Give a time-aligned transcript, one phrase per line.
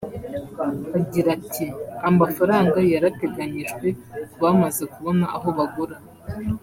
[0.97, 1.65] Agira ati
[2.09, 3.87] “Amafaranga yarateganyijwe
[4.31, 5.95] ku bamaze kubona aho bagura